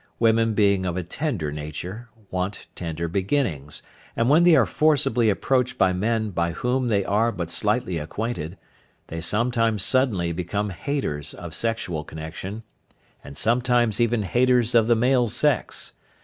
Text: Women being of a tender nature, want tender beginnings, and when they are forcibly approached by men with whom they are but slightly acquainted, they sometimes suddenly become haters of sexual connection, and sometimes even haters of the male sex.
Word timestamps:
Women 0.17 0.55
being 0.55 0.83
of 0.87 0.97
a 0.97 1.03
tender 1.03 1.51
nature, 1.51 2.09
want 2.31 2.65
tender 2.73 3.07
beginnings, 3.07 3.83
and 4.15 4.31
when 4.31 4.43
they 4.45 4.55
are 4.55 4.65
forcibly 4.65 5.29
approached 5.29 5.77
by 5.77 5.93
men 5.93 6.33
with 6.35 6.53
whom 6.55 6.87
they 6.87 7.05
are 7.05 7.31
but 7.31 7.51
slightly 7.51 7.99
acquainted, 7.99 8.57
they 9.09 9.21
sometimes 9.21 9.83
suddenly 9.83 10.31
become 10.31 10.71
haters 10.71 11.35
of 11.35 11.53
sexual 11.53 12.03
connection, 12.03 12.63
and 13.23 13.37
sometimes 13.37 14.01
even 14.01 14.23
haters 14.23 14.73
of 14.73 14.87
the 14.87 14.95
male 14.95 15.27
sex. 15.27 15.93